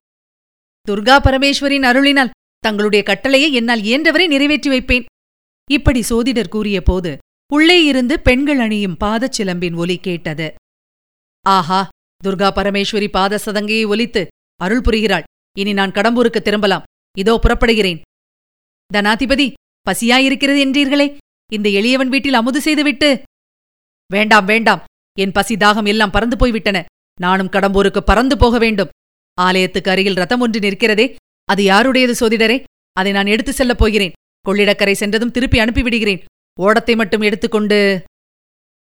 துர்கா 0.87 1.15
பரமேஸ்வரின் 1.23 1.87
அருளினால் 1.89 2.33
தங்களுடைய 2.59 3.01
கட்டளையை 3.03 3.49
என்னால் 3.53 3.83
இயன்றவரை 3.83 4.27
நிறைவேற்றி 4.27 4.69
வைப்பேன். 4.69 5.05
இப்படி 5.71 6.03
சோதிடர் 6.09 6.49
கூறிய 6.49 6.81
போது 6.81 7.17
உள்ளே 7.53 7.83
இருந்து 7.83 8.19
பெண்கள் 8.19 8.59
அணியும் 8.59 8.95
பாதச்சிலம்பின் 8.99 9.75
ஒலி 9.75 9.97
கேட்டது. 9.97 10.53
ஆஹா 11.41 11.87
துர்கா 12.23 12.49
பரமேஸ்வரி 12.55 13.09
பாத 13.09 13.39
சதங்கையை 13.45 13.85
ஒலித்து 13.87 14.27
அருள் 14.55 14.81
புரிகிறாள். 14.81 15.23
இனி 15.57 15.73
நான் 15.73 15.91
கடம்பூருக்கு 15.91 16.41
திரும்பலாம். 16.41 16.83
இதோ 17.17 17.39
புறப்படுகிறேன். 17.41 18.01
தனாதிபதி 18.93 19.53
பசியாயிருக்கிறது 19.87 20.59
என்றீர்களே. 20.65 21.17
இந்த 21.51 21.69
எளியவன் 21.69 22.09
வீட்டில் 22.09 22.33
அமுது 22.33 22.61
செய்துவிட்டு. 22.61 23.21
வேண்டாம் 24.11 24.45
வேண்டாம். 24.45 24.83
என் 25.19 25.31
பசி 25.31 25.55
தாகம் 25.55 25.87
எல்லாம் 25.87 26.11
பறந்து 26.11 26.37
போய்விட்டன. 26.37 26.85
நானும் 27.21 27.49
கடம்பூருக்கு 27.49 27.99
பறந்து 27.99 28.37
போக 28.37 28.57
வேண்டும். 28.57 28.89
ஆலயத்துக்கு 29.41 29.91
அருகில் 29.91 30.15
ரதம் 30.15 30.39
ஒன்று 30.39 30.59
நிற்கிறதே. 30.59 31.15
அது 31.45 31.63
யாருடையது 31.63 32.13
சோதிடரே? 32.19 32.63
அதை 32.93 33.11
நான் 33.11 33.25
எடுத்து 33.25 33.53
செல்லப் 33.53 33.77
போகிறேன். 33.77 34.11
கொள்ளிடக்கரை 34.47 34.91
சென்றதும் 34.91 35.31
திருப்பி 35.31 35.59
அனுப்பிவிடுகிறேன். 35.59 36.23
ஓடத்தை 36.59 36.95
மட்டும் 36.95 37.21
எடுத்துக்கொண்டு. 37.21 37.79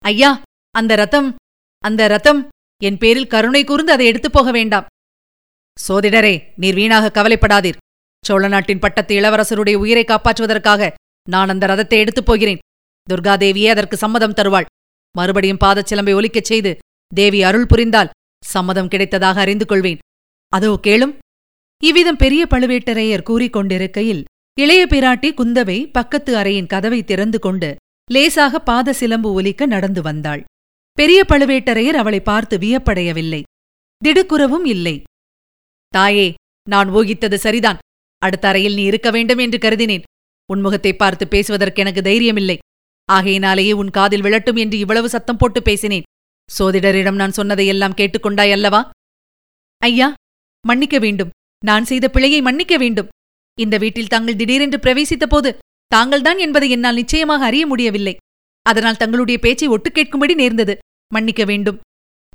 ஐயா 0.03 0.41
அந்த 0.75 0.95
ரதம் 0.95 1.35
அந்த 1.83 2.07
ரதம் 2.07 2.41
என் 2.83 2.97
பேரில் 2.97 3.31
கருணை 3.33 3.63
கூர்ந்து 3.63 3.91
அதை 3.91 4.05
எடுத்துப் 4.05 4.33
போக 4.33 4.51
வேண்டாம். 4.51 4.85
சோதிடரே 5.87 6.33
நீர் 6.55 6.73
வீணாக 6.73 7.11
கவலைப்படாதீர். 7.17 7.79
சோழ 8.25 8.47
நாட்டின் 8.47 8.79
பட்டத்து 8.79 9.13
இளவரசருடைய 9.15 9.73
உயிரை 9.73 10.03
காப்பாற்றுவதற்காக 10.03 10.91
நான் 11.29 11.49
அந்த 11.49 11.67
ரதத்தை 11.67 11.97
எடுத்துப் 12.03 12.25
போகிறேன். 12.25 12.61
துர்காதேவியே 13.07 13.69
அதற்கு 13.69 13.97
சம்மதம் 13.97 14.33
தருவாள். 14.33 14.65
மறுபடியும் 15.17 15.61
பாதச்சிலம்பை 15.65 16.13
ஒலிக்கச் 16.19 16.49
செய்து 16.51 16.77
தேவி 17.15 17.43
அருள் 17.43 17.65
புரிந்தால் 17.65 18.11
சம்மதம் 18.45 18.87
கிடைத்ததாக 18.87 19.39
அறிந்து 19.45 19.65
கொள்வேன். 19.65 19.97
அதோ 20.53 20.79
கேளும். 20.87 21.17
இவ்விதம் 21.83 22.21
பெரிய 22.23 22.41
பழுவேட்டரையர் 22.49 23.27
கூறிக்கொண்டிருக்கையில் 23.29 24.23
இளைய 24.61 24.81
பிராட்டி 24.85 25.29
குந்தவை 25.39 25.77
பக்கத்து 25.91 26.31
அறையின் 26.35 26.69
கதவை 26.73 26.99
திறந்து 27.03 27.39
கொண்டு 27.39 27.69
லேசாக 28.11 28.59
பாத 28.59 28.93
சிலம்பு 28.93 29.29
ஒலிக்க 29.33 29.65
நடந்து 29.65 30.01
வந்தாள். 30.01 30.41
பெரிய 30.97 31.19
பழுவேட்டரையர் 31.29 31.99
அவளை 32.01 32.19
பார்த்து 32.21 32.55
வியப்படையவில்லை. 32.57 33.41
திடுக்குறவும் 34.01 34.65
இல்லை. 34.65 34.95
தாயே 35.93 36.27
நான் 36.67 36.89
ஊகித்தது 36.89 37.37
சரிதான். 37.45 37.79
அடுத்த 38.21 38.47
அறையில் 38.47 38.73
நீ 38.73 38.83
இருக்க 38.83 39.09
வேண்டும் 39.11 39.37
என்று 39.37 39.57
கருதினேன். 39.57 40.03
உன்முகத்தை 40.49 40.93
பார்த்து 40.93 41.27
பேசுவதற்கு 41.27 41.81
எனக்கு 41.81 42.01
தைரியமில்லை. 42.01 42.57
ஆகையினாலேயே 43.09 43.73
உன் 43.73 43.89
காதில் 43.89 44.21
விழட்டும் 44.21 44.59
என்று 44.63 44.77
இவ்வளவு 44.77 45.07
சத்தம் 45.09 45.37
போட்டு 45.37 45.61
பேசினேன். 45.61 46.07
சோதிடரிடம் 46.49 47.19
நான் 47.21 47.37
சொன்னதையெல்லாம் 47.39 47.97
கேட்டுக்கொண்டாய் 47.97 48.55
அல்லவா? 48.57 48.81
ஐயா 49.81 50.09
மன்னிக்க 50.65 50.97
வேண்டும். 50.99 51.33
நான் 51.63 51.85
செய்த 51.85 52.05
பிழையை 52.09 52.41
மன்னிக்க 52.41 52.75
வேண்டும். 52.77 53.09
இந்த 53.59 53.77
வீட்டில் 53.77 54.07
தாங்கள் 54.07 54.35
திடீரென்று 54.35 54.77
பிரவேசித்த 54.77 55.25
போது 55.25 55.57
தாங்கள்தான் 55.87 56.37
என்பதை 56.37 56.69
என்னால் 56.69 56.95
நிச்சயமாக 56.95 57.45
அறிய 57.45 57.65
முடியவில்லை. 57.65 58.17
அதனால் 58.61 58.97
தங்களுடைய 58.97 59.39
பேச்சை 59.39 59.67
ஒட்டு 59.67 59.89
கேட்கும்படி 59.89 60.33
நேர்ந்தது. 60.33 60.77
மன்னிக்க 61.13 61.43
வேண்டும். 61.45 61.79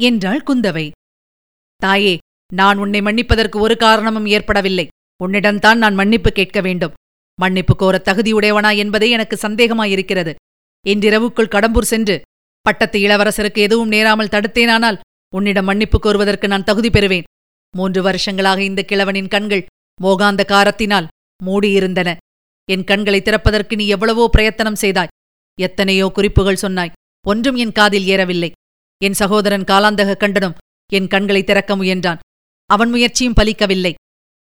என்றாள் 0.00 0.42
குந்தவை. 0.46 0.90
தாயே 1.76 2.18
நான் 2.52 2.78
உன்னை 2.78 3.00
மன்னிப்பதற்கு 3.00 3.60
ஒரு 3.60 3.76
காரணமும் 3.76 4.26
ஏற்படவில்லை. 4.26 4.86
உன்னிடம்தான் 5.24 5.76
நான் 5.76 5.94
மன்னிப்பு 5.94 6.32
கேட்க 6.32 6.60
வேண்டும். 6.60 6.92
மன்னிப்பு 7.40 7.76
கோர 7.76 8.02
தகுதியுடையவனா 8.04 8.76
என்பதே 8.76 9.10
எனக்கு 9.10 9.36
சந்தேகமாயிருக்கிறது. 9.36 10.34
இன்றிரவுக்குள் 10.86 11.52
கடம்பூர் 11.52 11.90
சென்று 11.92 12.22
பட்டத்து 12.60 12.98
இளவரசருக்கு 12.98 13.54
எதுவும் 13.54 13.88
நேராமல் 13.88 14.28
தடுத்தேனானால் 14.28 14.98
உன்னிடம் 15.34 15.64
மன்னிப்பு 15.64 15.98
கோருவதற்கு 15.98 16.46
நான் 16.46 16.64
தகுதி 16.64 16.88
பெறுவேன். 16.88 17.22
மூன்று 17.76 18.02
வருஷங்களாக 18.02 18.62
இந்த 18.62 18.84
கிழவனின் 18.88 19.28
கண்கள் 19.28 19.66
மோகாந்த 20.04 20.42
காரத்தினால் 20.52 21.10
மூடியிருந்தன. 21.40 22.10
என் 22.68 22.84
கண்களை 22.84 23.20
திறப்பதற்கு 23.22 23.74
நீ 23.76 23.86
எவ்வளவோ 23.86 24.24
பிரயத்தனம் 24.28 24.80
செய்தாய். 24.82 25.12
எத்தனையோ 25.58 26.06
குறிப்புகள் 26.08 26.62
சொன்னாய். 26.64 26.94
ஒன்றும் 27.26 27.56
என் 27.56 27.72
காதில் 27.72 28.06
ஏறவில்லை. 28.06 28.50
என் 29.00 29.18
சகோதரன் 29.20 29.68
காலாந்தக 29.70 30.16
கண்டனும் 30.16 30.58
என் 30.92 31.08
கண்களை 31.08 31.42
திறக்க 31.44 31.76
முயன்றான். 31.76 32.22
அவன் 32.70 32.90
முயற்சியும் 32.90 33.38
பலிக்கவில்லை. 33.40 33.92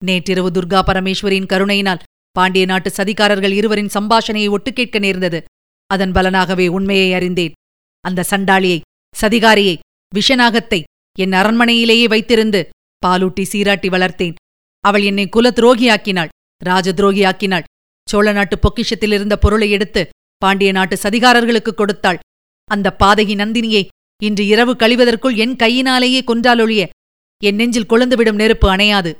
நேற்றிரவு 0.02 0.50
துர்கா 0.50 0.80
பரமேஸ்வரியின் 0.86 1.50
கருணையினால் 1.52 2.04
பாண்டிய 2.36 2.64
நாட்டு 2.66 2.90
சதிகாரர்கள் 2.90 3.54
இருவரின் 3.58 3.94
சம்பாஷணையை 3.94 4.48
ஒட்டுக்கேட்க 4.56 4.98
நேர்ந்தது. 4.98 5.40
அதன் 5.90 6.12
பலனாகவே 6.12 6.66
உண்மையை 6.68 7.14
அறிந்தேன். 7.14 7.56
அந்த 8.04 8.24
சண்டாளியை 8.30 8.80
சதிகாரியை 9.14 9.74
விஷநாகத்தை 10.12 10.80
என் 11.18 11.32
அரண்மனையிலேயே 11.32 12.06
வைத்திருந்து 12.08 12.60
பாலூட்டி 13.06 13.44
சீராட்டி 13.52 13.88
வளர்த்தேன். 13.88 14.36
அவள் 14.84 15.04
என்னை 15.10 15.26
குல 15.28 15.46
துரோகியாக்கினாள் 15.50 16.32
ராஜ 16.60 16.92
துரோகியாக்கினாள் 16.92 17.68
சோழ 18.08 18.32
நாட்டு 18.32 18.56
பொக்கிஷத்தில் 18.64 19.14
இருந்த 19.16 19.34
பொருளை 19.36 19.68
எடுத்து 19.70 20.02
பாண்டிய 20.42 20.70
நாட்டு 20.72 20.96
சதிகாரர்களுக்கு 21.02 21.72
கொடுத்தாள். 21.74 22.18
அந்த 22.70 22.96
பாதகி 23.02 23.34
நந்தினியை 23.36 23.82
இன்று 24.22 24.44
இரவு 24.46 24.72
கழிவதற்குள் 24.72 25.36
என் 25.36 25.54
கையினாலேயே 25.56 26.20
கொன்றாலொழிய 26.24 26.82
என் 27.42 27.58
நெஞ்சில் 27.60 27.88
கொழுந்துவிடும் 27.88 28.40
நெருப்பு 28.42 28.66
அணையாது. 28.74 29.12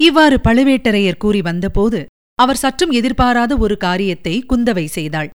இவ்வாறு 0.00 0.36
பழுவேட்டரையர் 0.44 1.22
கூறி 1.24 1.40
வந்தபோது 1.40 2.00
அவர் 2.38 2.60
சற்றும் 2.62 2.90
எதிர்பாராத 2.90 3.52
ஒரு 3.56 3.76
காரியத்தை 3.76 4.34
குந்தவை 4.48 4.84
செய்தாள். 4.96 5.30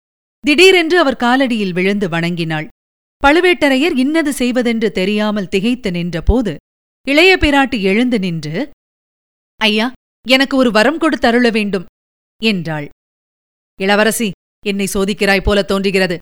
திடீரென்று 0.44 0.98
அவர் 1.00 1.22
காலடியில் 1.24 1.75
விழுந்து 1.78 2.08
வணங்கினாள். 2.10 2.68
பழுவேட்டரையர் 3.24 3.96
இன்னது 3.98 4.32
செய்வதென்று 4.34 4.89
தெரியாமல் 4.92 5.48
திகைத்து 5.48 5.89
நின்றபோது 5.92 6.51
இளைய 7.08 7.32
பிராட்டி 7.38 7.78
எழுந்து 7.82 8.18
நின்று 8.20 8.56
ஐயா 9.60 9.92
எனக்கு 10.28 10.58
ஒரு 10.58 10.72
வரம் 10.72 11.00
கொடுத்தருள 11.01 11.51
வேண்டும் 11.51 11.86
என்றாள். 12.44 12.89
இளவரசி 13.80 14.32
என்னை 14.66 14.88
சோதிக்கிறாய் 14.94 15.44
போல 15.44 15.62
தோன்றுகிறது. 15.62 16.18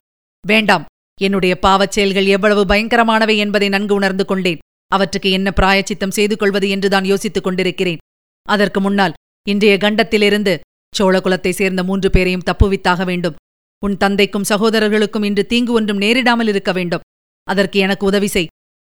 வேண்டாம் 0.46 0.84
என்னுடைய 1.20 1.58
பாவச் 1.58 1.90
செயல்கள் 1.90 2.26
எவ்வளவு 2.26 2.62
பயங்கரமானவை 2.64 3.36
என்பதை 3.36 3.68
நன்கு 3.68 3.94
உணர்ந்து 3.94 4.24
கொண்டேன். 4.24 4.58
அவற்றுக்கு 4.86 5.30
என்ன 5.30 5.50
பிராயச்சித்தம் 5.50 6.10
செய்து 6.10 6.36
கொள்வது 6.36 6.68
என்றுதான் 6.68 7.04
யோசித்துக் 7.04 7.44
கொண்டிருக்கிறேன். 7.44 8.02
அதற்கு 8.46 8.80
முன்னால் 8.80 9.16
இன்றைய 9.48 9.76
கண்டத்திலிருந்து 9.76 10.60
சோழகுலத்தை 10.98 11.50
சேர்ந்த 11.50 11.84
மூன்று 11.84 12.10
பேரையும் 12.10 12.46
தப்புவித்தாக 12.46 13.04
வேண்டும். 13.04 13.34
உன் 13.86 13.96
தந்தைக்கும் 13.96 14.48
சகோதரர்களுக்கும் 14.48 15.24
இன்று 15.24 15.46
தீங்கு 15.46 15.72
ஒன்றும் 15.72 16.00
நேரிடாமல் 16.00 16.48
இருக்க 16.48 16.72
வேண்டும். 16.72 17.04
அதற்கு 17.44 17.78
எனக்கு 17.78 18.06
உதவி 18.06 18.26
செய். 18.26 18.46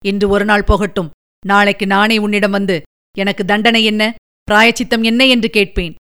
இன்று 0.06 0.30
ஒரு 0.30 0.46
நாள் 0.46 0.64
போகட்டும். 0.64 1.10
நாளைக்கு 1.46 1.88
நானே 1.88 2.18
உன்னிடம் 2.18 2.52
வந்து 2.52 2.82
எனக்கு 3.18 3.46
தண்டனை 3.46 3.84
என்ன? 3.84 4.04
பிராயச்சித்தம் 4.50 5.04
என்ன 5.04 5.22
என்று 5.26 5.50
கேட்பேன். 5.50 5.94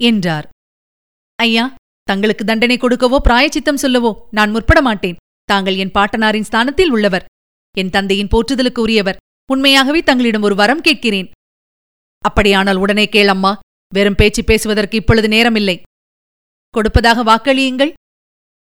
என்றார். 0.00 0.46
ஐயா 1.38 1.64
தங்களுக்கு 2.08 2.44
தண்டனை 2.44 2.76
கொடுக்கவோ 2.80 3.18
பிராயச்சித்தம் 3.28 3.82
சொல்லவோ 3.84 4.10
நான் 4.30 4.50
முற்பட 4.50 4.80
மாட்டேன். 4.82 5.16
தாங்கள் 5.44 5.76
என் 5.76 5.94
பாட்டனாரின் 5.94 6.48
ஸ்தானத்தில் 6.48 6.90
உள்ளவர். 6.90 7.24
என் 7.74 7.90
தந்தையின் 7.90 8.32
போற்றுதலுக்கு 8.34 8.80
உரியவர். 8.86 9.20
உண்மையாகவே 9.52 10.00
தங்களிடம் 10.02 10.42
ஒரு 10.42 10.54
வரம் 10.54 10.80
கேட்கிறேன். 10.80 11.28
அப்படியானால் 12.24 12.76
உடனே 12.76 13.08
கேளம்மா 13.16 13.52
வெறும் 13.92 14.18
பேச்சு 14.20 14.42
பேசுவதற்கு 14.44 14.96
இப்பொழுது 14.96 15.28
நேரமில்லை. 15.28 15.76
கொடுப்பதாக 16.74 17.22
வாக்களியுங்கள். 17.22 17.92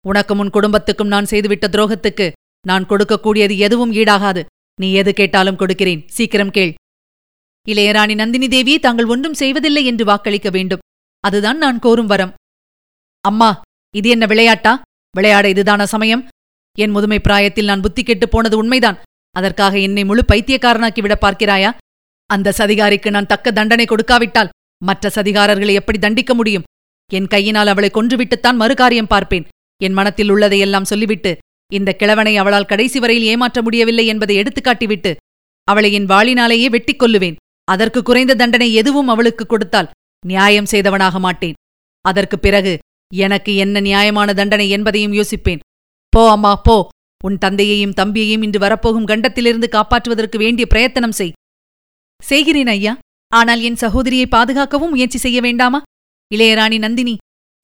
உனக்கும் 0.05 0.39
உன் 0.39 0.55
குடும்பத்துக்கும் 0.57 1.13
நான் 1.13 1.29
செய்துவிட்ட 1.31 1.67
துரோகத்துக்கு 1.75 2.27
நான் 2.67 2.87
கொடுக்கக்கூடியது 2.89 3.55
எதுவும் 3.57 3.93
ஈடாகாது. 3.93 4.41
நீ 4.79 4.87
எது 4.93 5.11
கேட்டாலும் 5.13 5.59
கொடுக்கிறேன். 5.61 6.01
சீக்கிரம் 6.17 6.55
கேள். 6.57 6.73
இளையராணி 7.71 8.15
நந்தினி 8.15 8.47
தேவி 8.47 8.79
தாங்கள் 8.79 9.05
ஒன்றும் 9.05 9.33
செய்வதில்லை 9.33 9.85
என்று 9.85 10.05
வாக்களிக்க 10.05 10.49
வேண்டும். 10.49 10.79
அதுதான் 11.19 11.57
நான் 11.57 11.79
கோரும் 11.79 12.05
வரம். 12.05 12.33
அம்மா 13.21 13.61
இது 13.95 14.09
என்ன 14.09 14.25
விளையாட்டா? 14.25 14.81
விளையாட 15.15 15.49
இதுதான 15.49 15.83
சமயம்? 15.83 16.27
என் 16.77 16.91
முதுமை 16.91 17.19
பிராயத்தில் 17.19 17.65
நான் 17.65 17.81
புத்தி 17.81 18.03
கெட்டுப் 18.03 18.31
போனது 18.31 18.57
உண்மைதான். 18.57 18.97
அதற்காக 19.31 19.79
என்னை 19.79 20.05
முழு 20.05 20.23
பைத்தியக்காரனாக்கி 20.31 21.01
விட 21.01 21.17
பார்க்கிறாயா? 21.21 21.71
அந்த 22.25 22.53
சதிகாரிக்கு 22.57 23.09
நான் 23.09 23.25
தக்க 23.25 23.51
தண்டனை 23.51 23.85
கொடுக்காவிட்டால் 23.85 24.49
மற்ற 24.83 25.09
சதிகாரர்களை 25.15 25.73
எப்படி 25.73 25.99
தண்டிக்க 25.99 26.33
முடியும்? 26.33 26.63
என் 27.13 27.27
கையினால் 27.27 27.67
அவளை 27.67 27.89
கொன்றுவிட்டுத்தான் 27.93 28.59
மறுகாரியம் 28.59 29.11
பார்ப்பேன். 29.13 29.47
என் 29.83 29.93
மனத்தில் 29.93 30.31
உள்ளதையெல்லாம் 30.31 30.89
சொல்லிவிட்டு 30.91 31.37
இந்த 31.73 31.93
கிழவனை 31.93 32.37
அவளால் 32.37 32.65
கடைசி 32.65 32.99
வரையில் 32.99 33.27
ஏமாற்ற 33.27 33.61
முடியவில்லை 33.61 34.05
என்பதை 34.07 34.37
எடுத்துக்காட்டிவிட்டு 34.37 35.15
அவளை 35.63 35.93
என் 35.93 36.05
வாளினாலேயே 36.05 36.65
வெட்டிக் 36.65 37.01
கொல்லுவேன். 37.03 37.35
அதற்கு 37.71 38.03
குறைந்த 38.03 38.35
தண்டனை 38.35 38.73
எதுவும் 38.73 39.07
அவளுக்கு 39.07 39.45
கொடுத்தால் 39.45 39.89
நியாயம் 40.25 40.65
செய்தவனாக 40.65 41.19
மாட்டேன். 41.19 41.53
அதற்குப் 42.01 42.41
பிறகு 42.41 42.77
எனக்கு 43.13 43.55
என்ன 43.55 43.79
நியாயமான 43.79 44.33
தண்டனை 44.33 44.69
என்பதையும் 44.69 45.13
யோசிப்பேன். 45.13 45.59
போ 46.09 46.31
அம்மா 46.31 46.55
போ. 46.55 46.89
உன் 47.23 47.37
தந்தையையும் 47.37 47.93
தம்பியையும் 47.93 48.41
இன்று 48.43 48.59
வரப்போகும் 48.59 49.05
கண்டத்திலிருந்து 49.05 49.69
காப்பாற்றுவதற்கு 49.71 50.37
வேண்டிய 50.37 50.67
பிரயத்தனம் 50.67 51.11
செய். 51.11 51.31
செய்கிறேன் 52.23 52.67
ஐயா. 52.67 52.97
ஆனால் 53.33 53.61
என் 53.61 53.75
சகோதரியை 53.75 54.27
பாதுகாக்கவும் 54.27 54.89
முயற்சி 54.89 55.17
செய்ய 55.17 55.41
வேண்டாமா? 55.41 55.81
இளையராணி 56.35 56.77
நந்தினி 56.77 57.17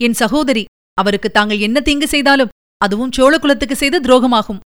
என் 0.03 0.13
சகோதரி 0.13 0.65
அவருக்கு 0.93 1.31
தாங்கள் 1.31 1.59
என்ன 1.59 1.79
தீங்கு 1.79 2.07
செய்தாலும் 2.07 2.49
அதுவும் 2.77 3.11
சோழகுலத்துக்கு 3.17 3.71
செய்த 3.71 3.99
துரோகமாகும். 3.99 4.59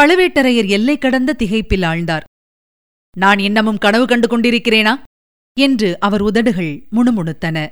பழுவேட்டரையர் 0.00 0.68
எல்லை 0.68 0.98
கடந்த 0.98 1.36
திகைப்பில் 1.38 1.84
ஆழ்ந்தார். 1.84 2.22
நான் 3.16 3.38
இன்னமும் 3.38 3.78
கனவு 3.78 4.06
கண்டு 4.06 4.28
கொண்டிருக்கிறேனா? 4.28 5.02
என்று 5.60 6.00
அவர் 6.00 6.22
உதடுகள் 6.22 6.86
முணுமுணுத்தன. 6.92 7.70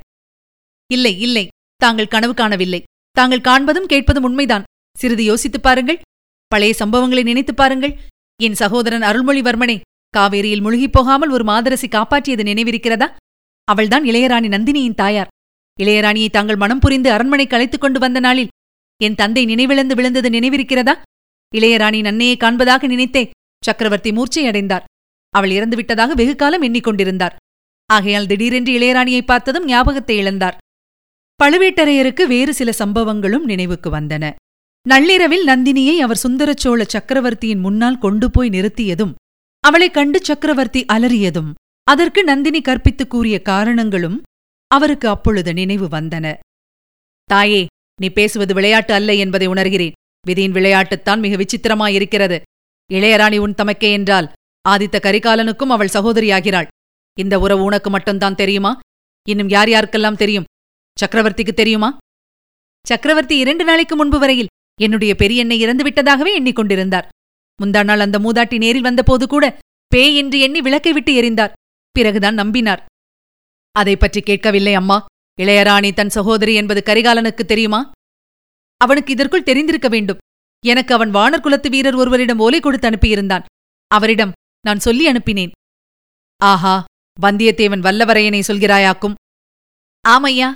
இல்லை 0.93 1.21
இல்லை 1.21 1.49
தாங்கள் 1.77 2.09
கனவு 2.09 2.35
காணவில்லை. 2.35 2.83
தாங்கள் 3.11 3.41
காண்பதும் 3.41 3.87
கேட்பதும் 3.87 4.23
உண்மைதான். 4.23 4.63
சிறிது 4.99 5.25
யோசித்துப் 5.25 5.63
பாருங்கள். 5.63 6.01
பழைய 6.49 6.75
சம்பவங்களை 6.79 7.23
நினைத்துப் 7.23 7.57
பாருங்கள். 7.57 7.99
என் 8.43 8.55
சகோதரன் 8.55 9.03
அருள்மொழிவர்மனை 9.03 9.81
காவேரியில் 10.17 10.61
முழுகிப் 10.61 10.93
போகாமல் 10.93 11.31
ஒரு 11.31 11.45
மாதரசி 11.45 11.89
காப்பாற்றியது 11.89 12.43
நினைவிருக்கிறதா? 12.43 13.17
அவள்தான் 13.65 14.05
இளையராணி 14.05 14.49
நந்தினியின் 14.49 14.95
தாயார். 14.95 15.29
இளையராணியை 15.81 16.29
தாங்கள் 16.29 16.57
மனம் 16.57 16.79
புரிந்து 16.79 17.13
அரண்மனைக்கு 17.13 17.57
அழைத்துக் 17.57 17.81
கொண்டு 17.81 17.99
வந்த 17.99 18.21
நாளில் 18.21 18.49
என் 19.03 19.15
தந்தை 19.15 19.45
நினைவிழந்து 19.45 19.95
விழுந்தது 19.95 20.29
நினைவிருக்கிறதா? 20.29 21.03
இளையராணி 21.55 22.01
நன்னையை 22.01 22.37
காண்பதாக 22.37 22.87
நினைத்தே 22.87 23.31
சக்கரவர்த்தி 23.65 24.11
மூர்ச்சையடைந்தார். 24.11 24.89
அவள் 25.31 25.51
இறந்துவிட்டதாக 25.51 26.13
வெகு 26.13 26.37
காலம் 26.37 26.63
எண்ணிக்கொண்டிருந்தார். 26.63 27.37
ஆகையால் 27.87 28.27
திடீரென்று 28.27 28.79
இளையராணியை 28.79 29.21
பார்த்ததும் 29.21 29.65
ஞாபகத்தை 29.65 30.19
இழந்தார். 30.19 30.57
பழுவேட்டரையருக்கு 31.45 32.27
வேறு 32.27 32.55
சில 32.55 32.73
சம்பவங்களும் 32.79 33.39
நினைவுக்கு 33.39 33.91
வந்தன. 33.91 34.35
நள்ளிரவில் 34.89 35.47
நந்தினியை 35.47 35.97
அவர் 35.97 36.21
சுந்தரச்சோழ 36.29 36.83
சக்கரவர்த்தியின் 36.83 37.59
முன்னால் 37.59 37.99
கொண்டு 37.99 38.31
போய் 38.31 38.51
நிறுத்தியதும் 38.51 39.15
அவளைக் 39.61 39.95
கண்டு 39.95 40.25
சக்கரவர்த்தி 40.25 40.85
அலறியதும் 40.85 41.53
அதற்கு 41.85 42.25
நந்தினி 42.25 42.61
கற்பித்துக் 42.61 43.11
கூறிய 43.11 43.43
காரணங்களும் 43.43 44.23
அவருக்கு 44.67 45.09
அப்பொழுது 45.09 45.53
நினைவு 45.53 45.89
வந்தன. 45.89 46.37
தாயே 47.25 47.67
நீ 48.01 48.09
பேசுவது 48.09 48.55
விளையாட்டு 48.55 48.95
அல்ல 48.95 49.15
என்பதை 49.15 49.49
உணர்கிறேன். 49.49 49.93
விதியின் 50.27 50.53
விளையாட்டுத்தான் 50.53 51.19
மிக 51.19 51.37
விசித்திரமாயிருக்கிறது. 51.37 52.41
இளையராணி 52.93 53.39
உன் 53.39 53.55
தமக்கே 53.63 53.93
என்றால் 53.93 54.33
ஆதித்த 54.69 54.97
கரிகாலனுக்கும் 55.03 55.75
அவள் 55.75 55.95
சகோதரியாகிறாள். 55.95 56.67
இந்த 57.19 57.39
உறவு 57.39 57.63
உனக்கு 57.63 57.91
மட்டும்தான் 57.91 58.35
தெரியுமா? 58.35 58.73
இன்னும் 59.29 59.49
யார் 59.49 59.69
யாருக்கெல்லாம் 59.69 60.17
தெரியும்? 60.17 60.49
சக்கரவர்த்திக்கு 60.97 61.53
தெரியுமா? 61.53 61.99
சக்கரவர்த்தி 62.87 63.37
இரண்டு 63.37 63.65
நாளைக்கு 63.65 63.97
முன்பு 63.97 64.19
வரையில் 64.19 64.53
என்னுடைய 64.81 65.15
பெரியண்ணை 65.19 65.57
இறந்துவிட்டதாகவே 65.65 66.33
எண்ணிக்கொண்டிருந்தார். 66.39 67.09
முந்தா 67.63 67.85
நாள் 67.85 68.01
அந்த 68.01 68.19
மூதாட்டி 68.19 68.57
நேரில் 68.59 68.87
வந்தபோது 68.89 69.27
கூட 69.27 69.59
பேய் 69.93 70.17
என்று 70.17 70.39
எண்ணி 70.39 70.61
விளக்கை 70.61 70.93
விட்டு 70.93 71.13
எறிந்தார் 71.13 71.53
பிறகுதான் 71.91 72.39
நம்பினார். 72.39 72.83
அதை 73.77 73.97
பற்றி 73.97 74.21
கேட்கவில்லை 74.21 74.75
அம்மா. 74.75 74.99
இளையராணி 75.43 75.91
தன் 75.95 76.09
சகோதரி 76.09 76.55
என்பது 76.55 76.81
கரிகாலனுக்கு 76.87 77.45
தெரியுமா? 77.45 77.81
அவனுக்கு 78.77 79.13
இதற்குள் 79.13 79.43
தெரிந்திருக்க 79.43 79.89
வேண்டும். 79.89 80.21
எனக்கு 80.65 80.95
அவன் 80.95 81.15
வானர் 81.15 81.41
குலத்து 81.41 81.69
வீரர் 81.71 81.95
ஒருவரிடம் 81.95 82.39
ஓலை 82.39 82.61
கொடுத்து 82.61 82.89
அனுப்பியிருந்தான். 82.89 83.45
அவரிடம் 83.91 84.33
நான் 84.67 84.85
சொல்லி 84.87 85.05
அனுப்பினேன். 85.11 85.53
ஆஹா 86.41 86.85
வந்தியத்தேவன் 87.23 87.85
வல்லவரையனை 87.87 88.41
சொல்கிறாயாக்கும். 88.49 89.15
ஆமையா 90.05 90.49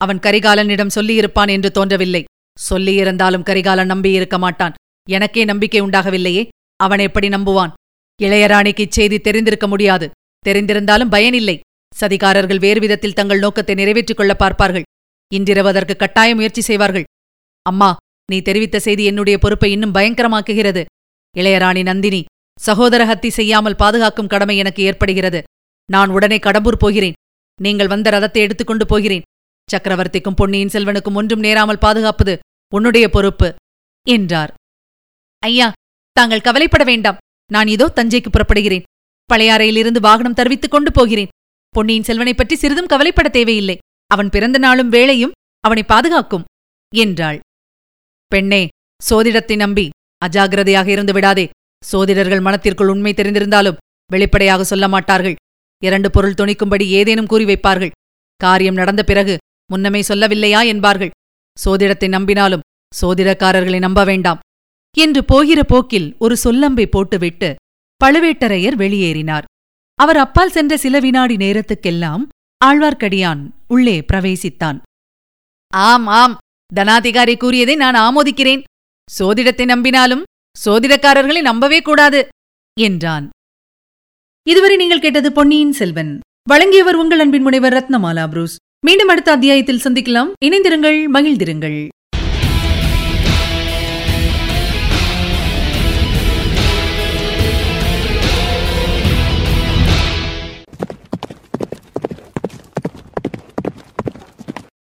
அவன் 0.00 0.18
கரிகாலனிடம் 0.18 0.94
சொல்லியிருப்பான் 0.94 1.50
என்று 1.50 1.70
தோன்றவில்லை. 1.70 2.24
சொல்லியிருந்தாலும் 2.70 3.42
கரிகாலன் 3.42 3.90
நம்பியிருக்க 3.90 4.38
மாட்டான். 4.38 4.76
எனக்கே 5.10 5.44
நம்பிக்கை 5.44 5.80
உண்டாகவில்லையே 5.82 6.42
அவன் 6.76 6.98
எப்படி 6.98 7.28
நம்புவான்? 7.28 7.72
இளையராணிக்கு 8.22 8.84
இச்செய்தி 8.86 9.18
தெரிந்திருக்க 9.20 9.66
முடியாது. 9.66 10.10
தெரிந்திருந்தாலும் 10.46 11.10
பயனில்லை. 11.10 11.60
சதிகாரர்கள் 12.00 12.60
வேறு 12.60 12.80
விதத்தில் 12.80 13.12
தங்கள் 13.12 13.38
நோக்கத்தை 13.38 13.74
நிறைவேற்றிக் 13.74 14.16
கொள்ள 14.16 14.34
பார்ப்பார்கள். 14.34 14.86
இன்றிரவு 15.34 15.68
அதற்கு 15.68 15.96
கட்டாய 15.96 16.34
முயற்சி 16.34 16.60
செய்வார்கள். 16.60 17.06
அம்மா 17.62 17.96
நீ 18.32 18.38
தெரிவித்த 18.40 18.80
செய்தி 18.80 19.04
என்னுடைய 19.04 19.38
பொறுப்பை 19.38 19.70
இன்னும் 19.72 19.94
பயங்கரமாக்குகிறது. 19.94 20.84
இளையராணி 21.36 21.82
நந்தினி 21.82 22.24
சகோதர 22.60 23.04
ஹத்தி 23.04 23.28
செய்யாமல் 23.28 23.76
பாதுகாக்கும் 23.76 24.26
கடமை 24.26 24.56
எனக்கு 24.56 24.82
ஏற்படுகிறது. 24.82 25.42
நான் 25.90 26.10
உடனே 26.10 26.36
கடம்பூர் 26.36 26.76
போகிறேன். 26.78 27.12
நீங்கள் 27.62 27.86
வந்த 27.86 28.10
ரதத்தை 28.10 28.36
எடுத்துக்கொண்டு 28.36 28.86
போகிறேன். 28.86 29.22
சக்கரவர்த்திக்கும் 29.72 30.36
பொன்னியின் 30.36 30.68
செல்வனுக்கும் 30.68 31.14
ஒன்றும் 31.14 31.38
நேராமல் 31.38 31.78
பாதுகாப்பது 31.78 32.38
உன்னுடைய 32.74 33.08
பொறுப்பு 33.08 33.54
என்றார். 34.08 34.54
ஐயா 35.38 35.72
தாங்கள் 36.12 36.40
கவலைப்பட 36.40 36.84
வேண்டாம். 36.84 37.16
நான் 37.52 37.66
இதோ 37.66 37.92
தஞ்சைக்கு 37.96 38.26
புறப்படுகிறேன். 38.30 38.82
பழையாறையிலிருந்து 39.32 40.00
வாகனம் 40.00 40.34
தருவித்துக் 40.34 40.70
கொண்டு 40.70 40.92
போகிறேன். 40.92 41.28
பொன்னியின் 41.68 42.02
செல்வனைப் 42.02 42.36
பற்றி 42.36 42.56
சிறிதும் 42.56 42.86
கவலைப்பட 42.86 43.28
தேவையில்லை. 43.28 43.78
அவன் 44.06 44.30
பிறந்த 44.30 44.58
நாளும் 44.58 44.92
வேளையும் 44.92 45.30
அவனை 45.60 45.82
பாதுகாக்கும் 45.82 46.44
என்றாள். 46.94 47.40
பெண்ணே 48.26 48.68
சோதிடத்தை 49.10 49.56
நம்பி 49.56 49.88
அஜாகிரதையாக 50.26 50.86
இருந்து 50.86 51.12
விடாதே. 51.12 51.48
சோதிடர்கள் 51.84 52.40
மனத்திற்குள் 52.40 52.88
உண்மை 52.88 53.12
தெரிந்திருந்தாலும் 53.16 53.80
வெளிப்படையாக 54.12 54.64
சொல்ல 54.64 54.88
மாட்டார்கள். 54.88 55.36
இரண்டு 55.82 56.10
பொருள் 56.10 56.38
துணிக்கும்படி 56.40 56.86
ஏதேனும் 56.98 57.26
கூறி 57.26 57.44
வைப்பார்கள். 57.44 57.94
காரியம் 58.40 58.74
நடந்த 58.74 59.02
பிறகு 59.02 59.36
முன்னமே 59.72 60.00
சொல்லவில்லையா 60.00 60.60
என்பார்கள். 60.64 61.14
சோதிடத்தை 61.64 62.08
நம்பினாலும் 62.08 62.64
சோதிடக்காரர்களை 63.00 63.78
நம்ப 63.78 64.04
வேண்டாம். 64.04 64.42
என்று 64.96 65.24
போகிற 65.24 65.60
போக்கில் 65.64 66.08
ஒரு 66.18 66.36
சொல்லம்பை 66.44 66.86
போட்டுவிட்டு 66.86 67.54
பழுவேட்டரையர் 68.04 68.76
வெளியேறினார். 68.76 69.46
அவர் 69.94 70.16
அப்பால் 70.16 70.54
சென்ற 70.56 70.76
சில 70.76 71.00
வினாடி 71.00 71.36
நேரத்துக்கெல்லாம் 71.36 72.24
ஆழ்வார்க்கடியான் 72.64 73.42
உள்ளே 73.68 73.96
பிரவேசித்தான். 74.12 74.78
ஆம் 75.72 76.06
ஆம் 76.06 76.36
தனாதிகாரி 76.76 77.36
கூறியதை 77.36 77.74
நான் 77.76 77.98
ஆமோதிக்கிறேன். 78.06 78.62
சோதிடத்தை 79.18 79.64
நம்பினாலும் 79.74 80.22
சோதிடக்காரர்களை 80.64 81.40
நம்பவே 81.40 81.80
கூடாது 81.80 82.28
என்றான். 82.80 83.30
இதுவரை 84.42 84.76
நீங்கள் 84.76 85.00
கேட்டது 85.00 85.32
பொன்னியின் 85.32 85.72
செல்வன். 85.72 86.20
வழங்கியவர் 86.48 86.94
உங்கள் 86.94 87.18
அன்பின் 87.18 87.42
முனைவர் 87.42 87.72
ரத்னமாலா 87.72 88.28
புரூஸ். 88.28 88.56
மீண்டும் 88.86 89.08
அடுத்த 89.08 89.32
அத்தியாயத்தில் 89.32 89.80
சந்திக்கலாம். 89.84 90.32
இணைந்திருங்கள் 90.44 90.98
மகிழ்ந்திருங்கள். 91.12 91.88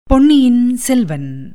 பொன்னியின் 0.03 0.75
செல்வன். 0.75 1.53